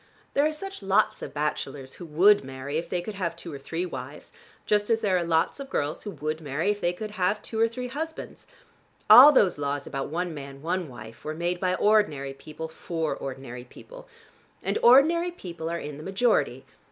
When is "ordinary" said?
11.75-12.33, 13.15-13.63, 14.81-15.29